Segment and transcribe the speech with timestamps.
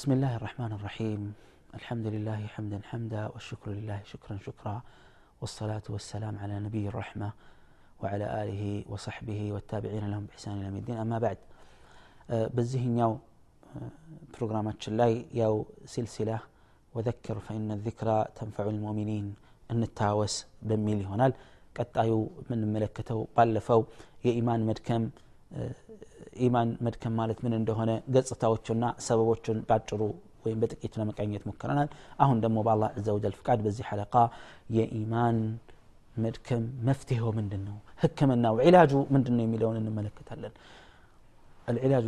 [0.00, 1.20] بسم الله الرحمن الرحيم
[1.74, 4.76] الحمد لله حمدا حمدا والشكر لله شكرا شكرا
[5.40, 7.28] والصلاة والسلام على نبي الرحمة
[8.02, 11.38] وعلى آله وصحبه والتابعين لهم بإحسان إلى يوم الدين أما بعد
[12.56, 13.12] በዚህኛው
[14.34, 15.54] ፕሮግራማችን ላይ ያው
[15.92, 16.30] ሲልሲላ
[16.94, 19.26] ወዘክር ፈኢነ ዚክራ ተንፈዑ ልሙእሚኒን
[19.72, 20.34] እንታወስ
[20.68, 21.32] በሚል ይሆናል
[21.76, 23.80] ቀጣዩ የምንመለከተው ባለፈው
[24.26, 25.04] የኢማን መድከም
[26.46, 30.00] ኢማን መድከም ማለት ምን እንደሆነ ገጽታዎቹና ሰበቦቹን ባጭሩ
[30.44, 31.88] ወይም በጥቂቱ ለመቃኘት ሞክረናል
[32.24, 34.14] አሁን ደግሞ በአላህ ዘ ወጀል ፍቃድ በዚህ ሐለቃ
[34.76, 35.38] የኢማን
[36.16, 40.54] መድከም መፍትሄው ምንድን ነው ህክምናው ዒላጁ ምንድን ነው የሚለውን እንመለከታለን
[41.68, 42.04] العلاج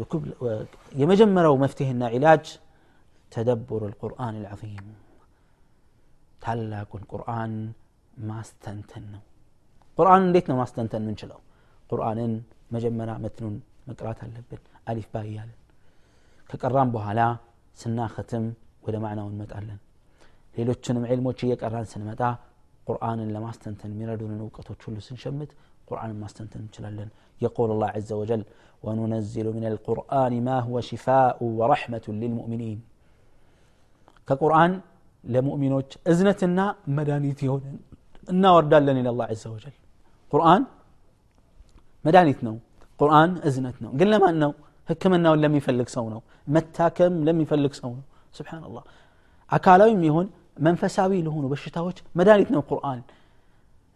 [0.95, 2.45] يمجمروا مفتهنا علاج
[3.33, 4.87] تدبر القرآن العظيم
[6.43, 7.53] ታላቁን ቁርአን
[8.31, 9.23] ማስተንተን ነው
[9.99, 11.41] ቁርአን እንዴት ነው ማስተንተን ምንችለው
[11.91, 12.33] ቁርአንን
[12.75, 13.57] መጀመሪያ መትኑን
[13.88, 14.62] مقرات اللبن.
[14.90, 15.50] ألف بايال
[16.50, 17.28] كقران بوها لا
[17.82, 18.46] سنا ختم
[18.84, 19.78] ولا معنى ونمت ألن
[20.58, 22.22] ليلو تنم علمو تشيك أران سنمة
[22.88, 25.52] قرآن لما استنتن مردون نوقتو تشلو سنشمت.
[25.90, 27.10] قرآن ما استنتن تشلالن
[27.46, 28.42] يقول الله عز وجل
[28.86, 32.80] وننزل من القرآن ما هو شفاء ورحمة للمؤمنين.
[34.28, 34.72] كقرآن
[35.34, 36.66] لمؤمنوك إذنتنا
[36.98, 37.72] مدانيتي هنا
[38.32, 39.76] النار وردالن إلى الله عز وجل.
[40.34, 40.62] قرآن
[42.06, 42.52] مدانيتنا
[43.01, 44.53] ቁርአን እዝነት ነው ግን ለማን ነው
[44.89, 46.21] ህክምናውን ለሚፈልግ ሰው ነው
[46.55, 48.05] መታከም ለሚፈልግ ሰው ነው
[48.39, 48.85] ስብሓንላህ
[49.53, 50.27] አካላዊም ይሁን
[50.67, 53.01] መንፈሳዊ ለሆኑ በሽታዎች መድኃኒት ነው ቁርአን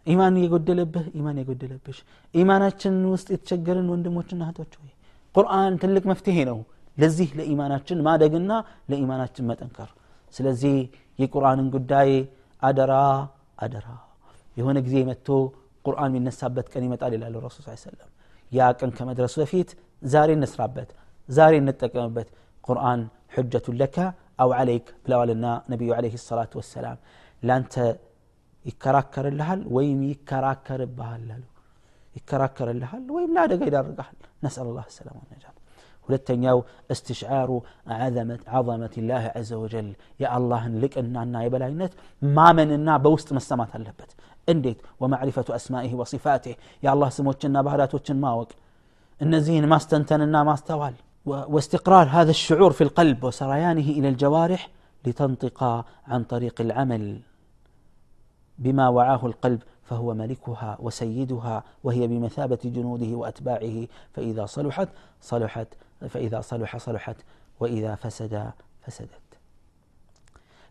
[0.07, 1.97] ኢማን የጎደለብህ ኢማን የጎደለብሽ
[2.33, 4.91] ኢማናችን ውስጥ የተቸገርን ወንድሞችና እህቶች ወይ
[5.35, 6.57] ቁርአን ትልቅ መፍትሄ ነው
[6.97, 8.51] ለዚህ ለኢማናችን ማደግና
[8.91, 9.89] ለኢማናችን መጠንከር
[10.33, 10.75] ስለዚህ
[11.19, 12.09] የቁርአንን ጉዳይ
[12.61, 12.93] አደራ
[13.65, 13.87] አደራ
[14.57, 15.29] የሆነ ጊዜ መጥቶ
[15.85, 18.09] ቁርአን የሚነሳበት ቀን ይመጣል ይላሉ ረሱል ስ ሰለም
[18.52, 19.70] ያ ቀን ከመድረሱ በፊት
[20.12, 20.90] ዛሬ እንስራበት
[21.28, 22.28] ዛሬ እንጠቀምበት
[22.64, 23.00] ቁርአን
[23.36, 23.96] ሕጀቱን ለካ
[24.42, 26.98] አው ዓለይክ ብለዋልና ነቢዩ ዓለይህ ሰላት ወሰላም
[27.42, 27.74] ለአንተ
[28.64, 31.44] ይከራከርልሃል ወይም ይከራከርብሃል አሉ
[32.14, 35.44] ይከራከርልሃል ወይም ለአደጋ ይዳርግሃል ነስአል ላ ሰላም ነጃ
[36.08, 36.58] ሁለተኛው
[36.94, 37.50] እስትሽዓሩ
[38.06, 39.88] ዓዘመት ላህ ዘ ወጀል
[40.22, 41.92] የአላህን ልቅናና የበላይነት
[42.22, 44.10] ማመንና በውስጥ መሰማት አለበት
[44.52, 48.50] እንዴት ወማዕሪፈቱ አስማኢህ ወሲፋቲህ የአላህ ስሞችና ባህሪያቶችን ማወቅ
[49.20, 50.96] እነዚህን ማስተንተንና ማስተዋል
[51.54, 54.62] واستقرار هذا الشعور في القلب وسريانه إلى الجوارح
[55.06, 55.58] لتنطق
[56.08, 57.20] عن طريق العمل.
[58.58, 63.76] بما وعاه القلب فهو ملكها وسيدها وهي بمثابة جنوده وأتباعه.
[64.14, 64.88] فإذا صلحت
[65.22, 65.68] صلحت
[66.12, 67.16] فإذا صلح صلحت
[67.60, 68.34] وإذا فسد
[68.82, 69.28] فسدت.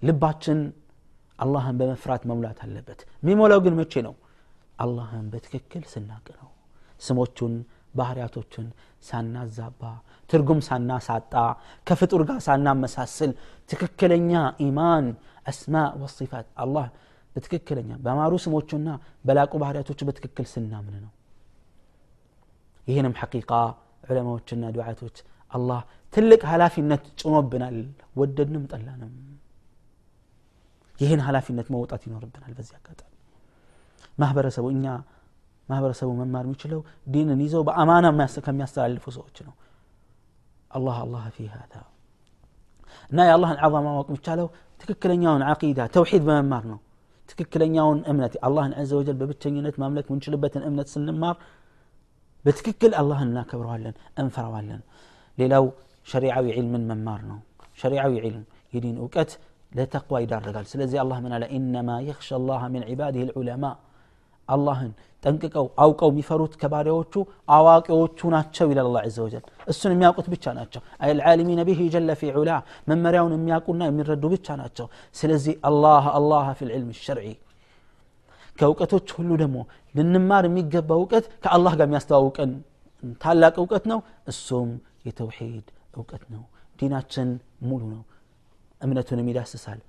[0.03, 0.59] لباتشن
[1.39, 4.13] አላህን በመፍራት መሙላት አለበት። የሚሞላው ግን መቼ ነው?
[4.79, 6.49] አላህን በትክክል ስናቅ ነው።
[7.01, 7.53] ስሞቹን
[7.93, 8.65] ባህርያቶችን
[9.03, 9.81] ሳናዛባ
[10.29, 11.33] ትርጉም ሳናሳጣ
[11.87, 13.31] ከፍጡር ጋር ሳናመሳስል
[13.69, 14.31] ትክክለኛ
[14.65, 15.05] ኢማን
[15.47, 16.87] አስማ ወሲፋት አላህ
[17.35, 18.87] በትክክለኛ በማሩ ስሞቹና
[19.25, 21.11] በላቁ ባህርያቶቹ በትክክል ስናምን ነው።
[22.87, 23.51] ይህንም ሐቂቃ
[24.07, 25.17] ዑለማዎችና ዱዓቶች
[25.53, 25.79] አላህ
[26.13, 27.77] ትልቅ ኃላፊነት ጭኖብናል።
[28.19, 29.13] ወደድንም ጠላንም
[30.96, 33.08] ይህን ኃላፊነት መውጣት ይኖርብናል በዚህ አጋጣሚ
[34.18, 34.86] ማህበረሰቡ እኛ
[35.68, 36.80] ማህበረሰቡ መማር የሚችለው
[37.14, 38.06] ዲንን ይዘው በአማና
[38.46, 39.54] ከሚያስተላልፉ ሰዎች ነው
[40.70, 41.74] አላህ አላህ ፊ ሀዛ
[43.12, 44.46] እና የአላህን ዓዛ ማወቅ የሚቻለው
[44.80, 46.78] ትክክለኛውን ዓቂዳ ተውሒድ በመማር ነው
[47.28, 51.36] ትክክለኛውን እምነት አላህን ዘ ወጀል በብቸኝነት ማምለክ ምንችልበትን እምነት ስንማር
[52.44, 54.80] በትክክል አላህን እናከብረዋለን እንፈራዋለን
[55.38, 55.64] ሌላው
[56.06, 57.38] ሸሪዓዊ ዒልምን መማር ነው
[57.78, 59.30] ሸሪዓዊ ዒልም የዲን እውቀት
[59.72, 63.64] ለተቅዋ ይዳረጋል ስለዚህ አላህ ምን አለ ኢነማ የክሻ አላህ ምን ዒባድህ ልዑለማ
[64.48, 64.92] አላህን
[65.24, 67.14] ጠንቅቀው አውቀው የሚፈሩት ከባሪያዎቹ
[67.56, 72.50] አዋቂዎቹ ናቸው ይላል አላ ዘ ወጀል እሱን የሚያውቁት ብቻ ናቸው አልዓሊሚነ ብህ ጀለ ፊ ዑላ
[72.90, 74.86] መመሪያውን የሚያውቁና የሚረዱ ብቻ ናቸው
[75.16, 77.28] ስለዚህ አላህ አላህ ፊ ልዕልም ሸርዒ
[78.56, 79.58] ከእውቀቶች ሁሉ ደግሞ
[79.94, 82.50] ልንማር የሚገባ እውቀት ከአላህ ጋር የሚያስተዋውቀን
[83.22, 84.00] ታላቅ እውቀት ነው
[84.32, 84.68] እሱም
[85.08, 86.42] የተውሒድ እውቀት ነው
[86.80, 87.30] ዲናችን
[87.70, 88.02] ሙሉ ነው
[88.80, 89.80] እምነቱንም ይዳስሳል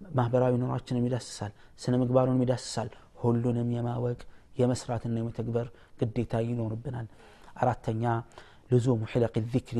[0.00, 1.52] ማህበራዊ ኑሯችንም ይዳስሳል
[1.82, 2.88] ስነ ምግባሩንም ይዳስሳል
[3.22, 4.20] ሁሉንም የማወቅ
[4.60, 5.66] የመስራትና የመተግበር
[6.00, 7.06] ግዴታ ይኖርብናል
[7.62, 8.04] አራተኛ
[8.70, 9.78] ልዙሙ ሕለቅ ዚክሪ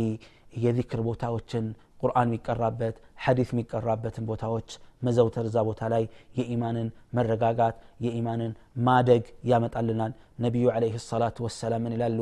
[0.62, 1.64] የዚክር ቦታዎችን
[2.02, 4.68] ቁርአን የሚቀራበት ሐዲት የሚቀራበትን ቦታዎች
[5.06, 6.04] መዘውተር እዛ ቦታ ላይ
[6.38, 8.52] የኢማንን መረጋጋት የኢማንን
[8.86, 10.12] ማደግ ያመጣልናል
[10.44, 12.18] ነቢዩ ዓለይህ ሰላቱ ወሰላም ምን ይላሉ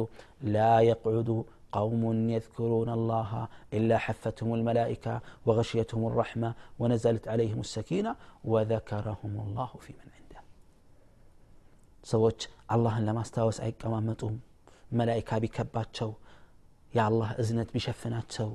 [0.54, 1.30] ላ የቅዑዱ
[1.72, 3.30] قوم يذكرون الله
[3.76, 5.14] إلا حفتهم الملائكة
[5.46, 6.50] وغشيتهم الرحمة
[6.80, 8.12] ونزلت عليهم السكينة
[8.44, 10.40] وذكرهم الله في من عنده
[12.04, 12.40] ሰዎች
[12.74, 14.34] አላህን ለማስታወስ አይቀማመጡም
[14.98, 16.10] መላይካ ቢከባቸው
[16.96, 18.50] የአላህ እዝነት ቢሸፍናቸው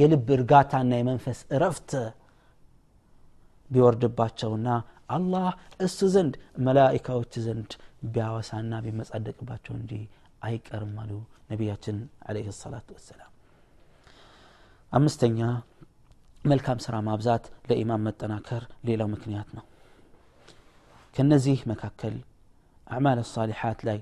[0.00, 1.90] የልብ እርጋታና የመንፈስ እረፍት
[3.70, 4.68] ቢወርድባቸውና
[5.16, 5.46] አላህ
[5.86, 6.34] እሱ ዘንድ
[6.66, 7.70] መላኢካዎች ዘንድ
[8.14, 9.92] ቢያወሳና ቢመጻደቅባቸው እንጂ
[10.41, 11.11] አይቀርም አሉ
[11.49, 11.97] ነቢያችን
[12.27, 13.31] አለህ ሰላቱ ወሰላም።
[14.91, 15.39] አምስተኛ
[16.45, 19.65] መልካም ስራ ማብዛት ለኢማን መጠናከር ሌላው ምክንያት ነው።
[21.15, 22.15] ከነዚህ መካከል
[22.87, 23.99] አዕማል ሳሊሓት ላይ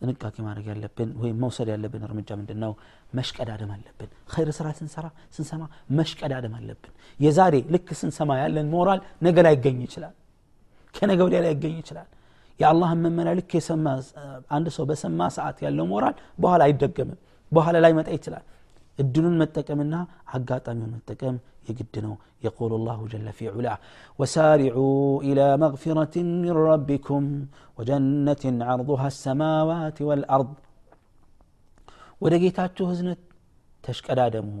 [0.00, 2.72] ጥንቃቄ ማድረግ ያለብን ወይም መውሰድ ያለብን እርምጃ ምንድን ነው
[3.14, 5.62] መሽቀዳደም አለብን። ኸይር ስራ ስንሰራ ስንሰማ
[5.98, 10.14] መሽቀዳደም አለብን። የዛሬ ልክ ስንሰማ ያለን ሞራል ነገ ላይ ይገኝ ይችላል።
[10.94, 12.08] ከነገ ወዲያ ላይ ይገኝ ይችላል
[12.59, 13.87] የአላህን መመሪያ ልክ የሰማ
[14.57, 17.19] አንድ ሰው በሰማ ሰዓት ያለው ሞራል በኋላ አይደገምም
[17.51, 18.45] በኋላ ላይ መጣ ይችላል
[18.99, 19.95] እድሉን መጠቀምና
[20.35, 21.37] አጋጣሚውን መጠቀም
[21.69, 22.15] የግድ ነው
[22.47, 23.77] يقول الله جل في علاه
[24.19, 27.23] وسارعوا إلى مغفرة من ربكم
[27.77, 30.51] وجنة عرضها السماوات والأرض
[32.23, 33.21] ወደ ጌታችሁ ህዝነት
[33.83, 34.51] ተሽቀዳደሙ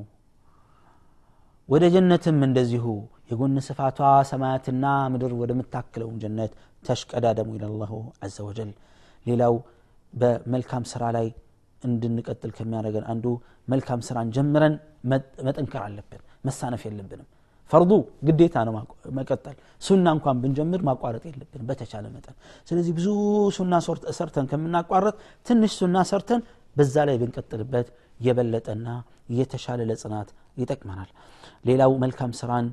[1.69, 2.85] ወደ ጀነትም እንደዚሁ
[3.29, 3.99] የጎን ስፋቷ
[4.31, 6.51] ሰማያትና ምድር ወደምታክለውን ጀነት
[6.83, 7.93] ተሽቀዳደሙ ይላላሁ
[8.25, 8.71] አዘ ወጀል
[9.25, 9.55] ሌላው
[10.13, 11.27] በመልካም ስራ ላይ
[11.81, 13.25] እንድንቀጥል ከሚያደርገን አንዱ
[13.71, 14.75] መልካም ስራን ጀምረን
[15.47, 17.27] መጠንከር አለብን መሳነፍ የለብንም
[17.71, 17.91] ፈርዱ
[18.27, 18.73] ግዴታ ነው
[19.17, 22.35] መቀጠል ሱና እንኳን ብንጀምር ማቋረጥ የለብንም በተቻለ መጠን
[22.69, 23.07] ስለዚህ ብዙ
[23.57, 23.73] ሱና
[24.17, 25.15] ሰርተን ከምናቋረጥ
[25.47, 26.41] ትንሽ ሱና ሰርተን
[26.75, 27.87] በዛ ላይ ብንቀጥልበት
[28.19, 28.87] የበለጠና
[29.39, 30.29] የተሻለ ለጽናት
[30.61, 31.09] ይጠቅመናል
[31.69, 32.67] ሌላው መልካም ስራን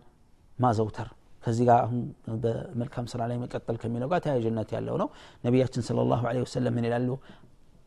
[0.58, 1.08] ማዘውተር
[1.46, 2.00] ከዚህ ጋር አሁን
[2.42, 5.08] በመልካም ስራ ላይ መቀጠል ከሚለው ጋር ተያያዥነት ያለው ነው
[5.46, 7.08] ነቢያችን ስለ ላሁ ወሰለም ምን ይላሉ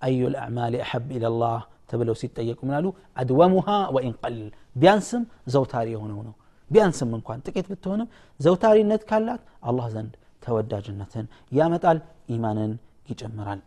[0.01, 1.59] አዩ ልአዕማል አሐብ ኢለላህ
[1.91, 2.85] ተብለው ሲጠየቁ ምናሉ
[3.21, 5.23] አድወሙሃ ወኢን ቀልል ቢያንስም
[5.53, 6.33] ዘውታሪ የሆነው ነው
[6.71, 8.07] ቢያንስም እንኳን ጥቂት ብትሆንም
[8.39, 10.13] ዘውታሪነት ካላት አላህ ዘንድ
[10.43, 11.99] ተወዳጅነትን ያመጣል
[12.35, 12.71] ኢማንን
[13.11, 13.59] ይጨምራል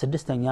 [0.00, 0.44] ስድስተኛ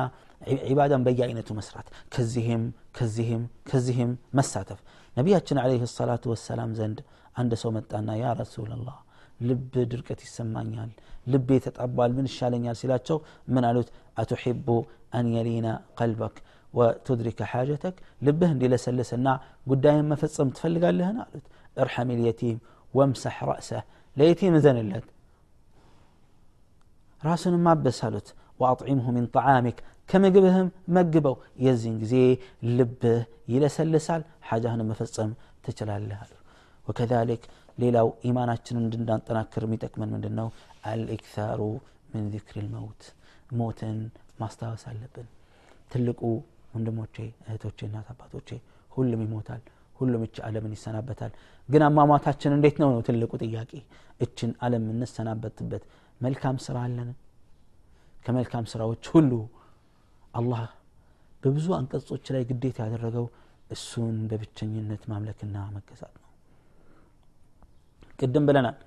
[0.71, 2.63] ዒባዳን በየአይነቱ መስራት ከዚህም
[2.99, 4.81] ከዚህም ከዚህም መሳተፍ
[5.17, 6.99] ነቢያችን አለህ ሰላቱ ወሰላም ዘንድ
[7.41, 8.97] አንድ ሰው መጣና ያ ረሱላላህ
[9.49, 10.91] ልብ ድርቀት ይሰማኛል
[11.33, 13.19] ልቤ ተጣቧል ምን ይሻለኛል ሲላቸው
[13.55, 13.89] ምን አሉት
[14.23, 14.69] አቱሒቡ
[15.19, 15.69] አን የሊና
[15.99, 16.37] ቀልበክ
[16.75, 19.29] ወቱድሪከ ሓጀተክ ልብህ እንዲለሰልስና
[19.71, 21.45] ጉዳይን መፈጸም ትፈልጋለህን አሉት
[21.85, 22.57] እርሐም ልየቲም
[22.95, 23.85] ወምሰሕ ረእሰህ
[24.17, 25.07] ለየቲም እዘንለት
[27.23, 28.29] ራሱንም ማበስ አሉት
[28.63, 29.79] ወአጥዒምሁ ሚን ጠዓሚክ
[30.11, 31.35] ከምግብህም መግበው
[31.67, 32.15] የዚህን ጊዜ
[32.79, 33.21] ልብህ
[33.55, 35.31] ይለሰልሳል ሓጃህን መፈጸም
[35.65, 36.33] ትችላለህ አሉ
[36.86, 37.44] ወከذሊክ
[37.78, 40.48] ሌላው ኢማናችንን እንድናጠናክር የሚጠቅመን ምንድን ነው
[40.92, 41.62] አልኢክታሩ
[42.14, 43.04] ምን ዚክር ልመውት
[43.60, 44.00] ሞትን
[44.42, 45.28] ማስታወስ አለብን።
[45.92, 46.22] ትልቁ
[46.76, 48.50] ወንድሞቼ እህቶቼ እናት አባቶቼ
[48.92, 49.62] ሁሉም ይሞታል
[50.00, 51.32] ሁሉም እች ዓለምን ይሰናበታል።
[51.70, 52.90] ግን አሟሟታችን እንዴት ነው?
[52.94, 53.72] ነው ትልቁ ጥያቄ።
[54.22, 55.84] እችን ዓለም የምንሰናበትበት
[56.22, 57.10] መልካም ስራ አለን?
[58.26, 59.32] ከመልካም ስራዎች ሁሉ
[60.34, 60.64] አላህ
[61.44, 63.26] በብዙ አንቀጾች ላይ ግዴታ ያደረገው
[63.72, 66.16] እሱን በብቸኝነት ማምለክና መገዛት
[68.22, 68.78] ቅድም ብለናል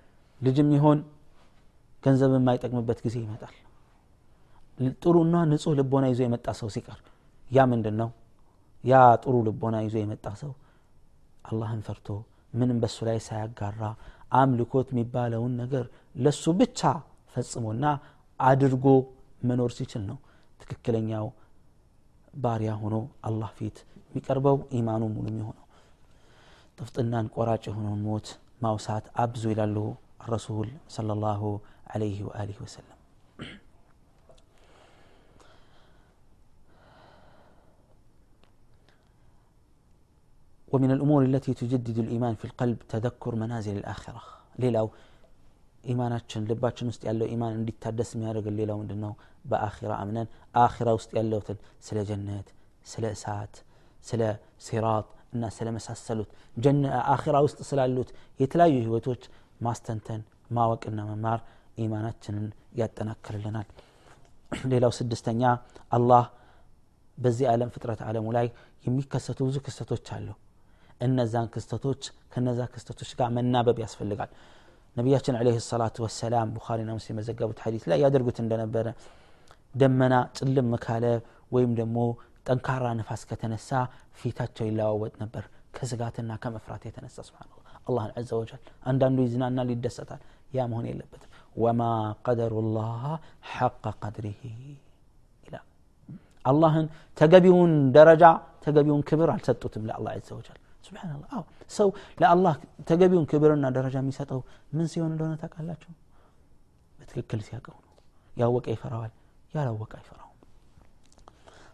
[0.40, 0.98] ልጅም ይሆን
[2.02, 3.54] ገንዘብ የማይጠቅምበት ጊዜ ይመጣል።
[5.02, 6.98] ጥሩና ንጹህ ልቦና ይዞ የመጣ ሰው ሲቀር
[7.46, 8.10] ያ ምንድን ነው
[8.84, 10.52] ያ ጥሩ ልቦና ይዞ የመጣ ሰው
[11.44, 12.08] አላህን ፈርቶ
[12.52, 13.80] ምንም በሱ ላይ ሳያጋራ
[14.32, 15.84] አምልኮት የሚባለውን ነገር
[16.16, 16.80] ለሱ ብቻ
[17.34, 17.84] ፈጽሞና
[18.40, 18.86] አድርጎ
[19.42, 20.18] መኖር ሲችል ነው
[20.60, 21.26] ትክክለኛው
[22.34, 22.96] ባሪያ ሆኖ
[23.28, 23.76] አላህ ፊት
[24.06, 25.60] የሚቀርበው ኢማኑ ሙሉ የሚሆነው።
[26.78, 28.28] ጥፍጥናን ቆራጭ የሆነውን ሞት
[28.65, 29.77] ማውሳት አብዙ ይላሉ
[30.33, 31.41] ረሱል صلى الله
[31.93, 32.97] عليه وآله وسلم
[40.67, 44.21] ومن الأمور التي تجدد الإيمان في القلب تذكر منازل الآخرة
[44.63, 44.87] ሌላው
[45.83, 49.13] ኢማናችን ልባችን ውስጥ ያለው ኢማን እንዲታደስ የሚያደርግን ሌላው ምንድን ነው
[49.51, 50.27] በአኺራ አምነን
[50.63, 51.57] አኺራ ውስጥ ያለውትን
[51.87, 52.47] ስለ ጀነት
[52.91, 53.53] ስለ እሳት
[54.09, 54.21] ስለ
[54.65, 56.30] ሲራጥ እና ስለ መሳሰሉት
[57.14, 58.10] አኺራ ውስጥ ስላሉት
[58.40, 59.22] የተለያዩ ህይወቶች
[59.66, 60.22] ማስተንተን
[60.56, 61.40] ማወቅና መማር
[61.84, 62.46] ኢማናችንን
[62.80, 63.68] ያጠናክርልናል።
[64.72, 65.42] ሌላው ስድስተኛ
[65.96, 66.24] አላህ
[67.18, 68.46] በዚህ ዓለም ፍጥረት ዓለሙ ላይ
[68.84, 70.28] የሚከሰቱ ብዙ ክስተቶች አሉ።
[71.00, 74.30] እነዛን ክስተቶች ከነዛ ክስተቶች ጋር መናበብ ያስፈልጋል።
[74.96, 78.86] ነቢያችን አለህ ሰላቱ ወሰላም ቡኻሪና ሙስሊም የዘገቡት ሐዲስ ላይ ያደርጉት እንደነበረ
[79.74, 81.04] ደመና ጭልም ካለ
[81.52, 81.96] ወይም ደግሞ
[82.47, 83.69] ጠንካራ ነፋስ ከተነሳ
[84.19, 85.43] ፊታቸው ይለዋወጥ ነበር
[85.77, 87.49] ከስጋትና ከመፍራት የተነሳ ስብን
[87.89, 90.21] አላህን ዘ ወጀል አንዳንዱ ይዝናናል ይደሰታል
[90.57, 91.81] ያ መሆን የለበትም ወማ
[92.25, 93.03] ቀደሩ ላህ
[93.53, 94.39] ሐቀ ቀድሪህ
[95.45, 95.65] ይላል
[96.45, 98.23] አላህን ተገቢውን ደረጃ
[98.65, 101.43] ተገቢውን ክብር አልሰጡትም ለአላህ ዘ ወጀል ስብናላህ አዎ
[101.77, 101.89] ሰው
[102.21, 102.55] ለአላህ
[102.89, 104.39] ተገቢውን ክብርና ደረጃ የሚሰጠው
[104.77, 105.91] ምን ሲሆን እንደሆነ ታውቃላችሁ
[106.99, 107.93] በትክክል ሲያውቀው ነው
[108.31, 109.11] ያወቀ ይፈራዋል
[109.53, 110.25] ያላወቀ አይፈራውም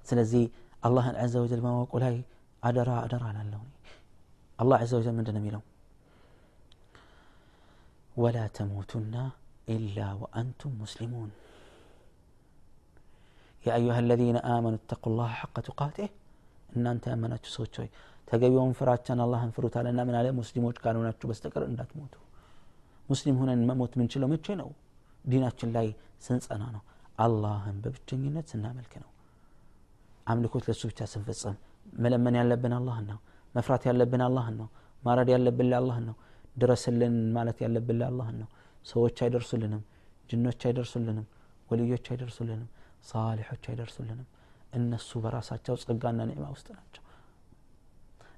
[0.09, 0.43] ስለዚህ
[0.87, 2.15] አላህን ዘ ወጀል በማወቁ ላይ
[2.63, 3.61] አደራ አደራ ላለሁ
[4.59, 5.63] አላህ ዘ ወጀል ምንድን ነው የሚለው
[8.15, 9.15] ወላ ተሞቱና
[9.75, 11.31] ኢላ ወአንቱም ሙስሊሙን
[13.63, 16.07] يا أيها الذين آمنوا اتقوا الله حق تقاته
[16.69, 17.87] እናንተ ያመናችሁ ሰዎች ሆይ
[18.29, 22.13] ተገቢውን ፍራቻን አላህን ፍሩት አለና ምን አለ ሙስሊሞች ካልሆናችሁ በስተቀር እንዳትሞቱ
[23.09, 24.69] ሙስሊም ሆነን መሞት ምንችለው መቼ ነው
[25.25, 25.87] ዲናችን ላይ
[26.25, 26.83] ስንጸና ነው
[27.25, 29.09] አላህን በብቸኝነት ስናመልክ ነው
[30.26, 31.56] አምልኮት ለሱ ብቻ ስንፈጸም
[31.98, 33.18] መለመን ያለብን አላህን ነው።
[33.54, 34.68] መፍራት ያለብን አላህን ነው።
[35.02, 36.16] ማረድ ያለብን ለአላህን ነው።
[36.56, 38.48] ድረስልን ማለት ያለብን ለአላህን ነው።
[38.84, 39.82] ሰዎች አይደርሱልንም
[40.30, 41.26] ጅኖች አይደርሱልንም
[41.68, 42.68] ወልዮች አይደርሱልንም
[43.10, 44.28] ሳሊሖች አይደርሱልንም።
[44.72, 47.02] እነሱ በራሳቸው ጸጋና ኒዕማ ውስጥ ናቸው።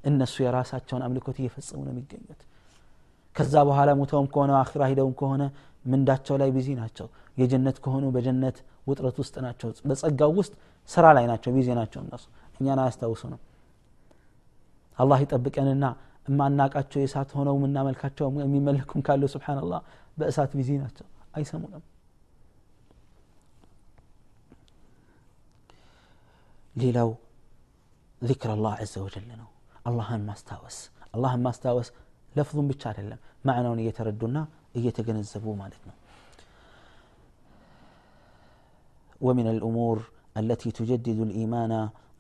[0.05, 2.41] እነሱ የራሳቸውን አምልኮት እየፈጸሙ ነው የሚገኙት።
[3.37, 5.43] ከዛ በኋላ ሙተውም ከሆነ አኺራ ሂደውም ከሆነ
[5.85, 8.57] ምንዳቸው ላይ ቢዚ ናቸው። የጀነት ከሆኑ በጀነት
[8.90, 10.54] ውጥረት ውስጥ ናቸው በጸጋው ውስጥ
[10.90, 12.26] ስራ ላይ ናቸው ቢዚ ናቸው እነሱ
[12.60, 13.40] እኛን አያስታውሱ ነው
[14.98, 15.86] አላህ ይጠብቀንና
[16.28, 19.82] እማናቃቸው የእሳት ሆነው የምናመልካቸው የሚመለኩም ካለው ስብሓንላህ
[20.20, 21.84] በእሳት ቢዚ ናቸው አይሰሙንም
[26.76, 27.10] ሌላው
[28.22, 29.50] ذكر الله عز وجل ነው
[29.88, 30.78] አላህን ማስታወስ
[31.16, 31.88] አላህን ማስታወስ
[32.34, 34.38] ለፍዙም ብቻ አይደለም ማዕናውን እየተረዱና
[34.78, 35.96] እየተገነዘቡ ማለት ነው
[39.23, 39.97] ومن الأمور
[40.41, 41.73] التي تجدد الإيمان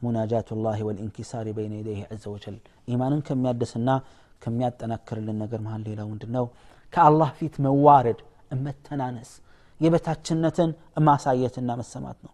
[0.03, 2.59] مناجاة الله والانكسار بين يديه عز وجل.
[2.89, 4.03] إيمانا كم يدسنا
[4.41, 6.49] كم يتنكر للنقر مهل ليلة وندنو.
[6.95, 8.17] كالله فيت موارد
[8.53, 9.41] أما التنانس.
[9.81, 12.31] يبتاتشنة أما سايتنا مسماتنا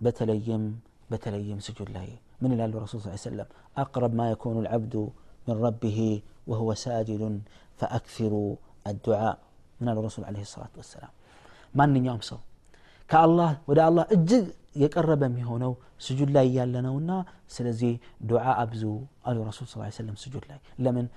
[0.00, 2.08] بتليم بتليم سجود الله.
[2.42, 3.48] من الله الرسول صلى الله عليه وسلم.
[3.78, 5.10] أقرب ما يكون العبد
[5.48, 7.40] من ربه وهو ساجد
[7.76, 9.38] فأكثروا الدعاء.
[9.80, 10.68] من الرسول عليه الصلاة
[13.13, 14.45] والسلام ما يوم سو كالله ودا الله እጅግ
[14.83, 15.71] የቀረበ የሚሆነው
[16.05, 17.11] ስጁድ ላይ ያለ ነውና
[17.55, 17.93] ስለዚህ
[18.29, 18.83] ዱዓ አብዙ
[19.29, 21.07] አሉ ረሱል ስ ሰለም ስጁድ ላይ ለምን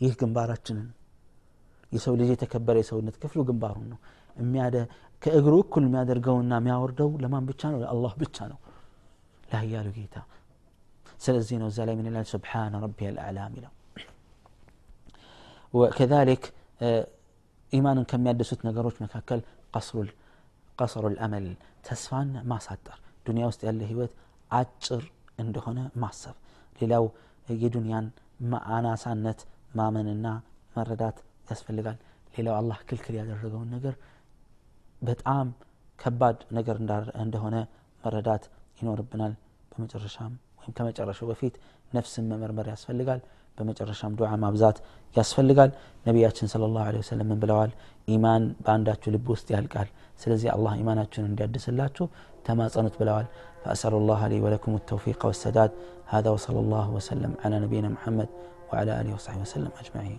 [0.00, 0.88] ይህ ግንባራችንን
[1.92, 3.98] የሰው ልጅ የተከበረ የሰውነት ክፍሉ ግንባሩን ነው
[4.42, 4.76] የሚያደ
[5.22, 8.58] ከእግሩ እኩል የሚያደርገውና የሚያወርደው ለማን ብቻ ነው ለአላህ ብቻ ነው
[9.52, 10.16] ላህያሉ ጌታ
[11.24, 13.72] ስለዚህ ነው እዛ ላይ ምን ይላል ስብሓነ ረቢ አልአዕላ ሚለው
[15.74, 16.42] وكذلك
[17.72, 19.40] ኢማንን ከሚያደሱት ነገሮች መካከል
[20.79, 21.47] ቀስሩ ልአመል
[21.87, 24.13] ተስፋን ማሳጠር ዱንያ ውስጥ ያለ ህይወት
[24.51, 25.03] አጭር
[25.43, 26.35] እንደሆነ ማሰብ
[26.79, 27.05] ሌላው
[27.61, 28.05] የዱንያን
[28.73, 29.39] አናሳነት
[29.77, 30.27] ማመንና
[30.75, 31.17] መረዳት
[31.49, 31.97] ያስፈልጋል።
[32.35, 33.95] ሌላው አላህ ክልክል ያደረገውን ነገር
[35.01, 35.47] በጣም
[35.99, 36.75] ከባድ ነገር
[37.23, 37.55] እንደሆነ
[38.03, 38.43] መረዳት
[38.79, 39.33] ይኖርብናል።
[39.71, 41.55] በመጨረሻም ወይም ከመጨረሻው በፊት
[41.93, 43.19] ነፍስን መመርመር ያስፈልጋል
[43.58, 44.78] በመጨረሻም ዱዓ ማብዛት
[45.18, 45.70] ያስፈልጋል
[46.06, 47.72] ነቢያችን ስለ ላሁ ወሰለም ምን ብለዋል
[48.14, 49.88] ኢማን በአንዳችሁ ልብ ውስጥ ያልቃል
[50.22, 52.06] ስለዚህ አላህ ኢማናችሁን እንዲያድስላችሁ
[52.48, 53.28] ተማጸኑት ብለዋል
[53.64, 55.70] فأسأل الله لي ولكم التوفيق والسداد
[56.06, 58.28] هذا وصلى الله وسلم على نبينا محمد
[58.72, 60.18] وعلى آله وصحبه وسلم أجمعين